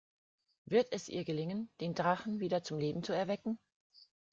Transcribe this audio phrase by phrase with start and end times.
[0.65, 3.59] Wird es ihr gelingen, den Drachen wieder zum Leben zu erwecken?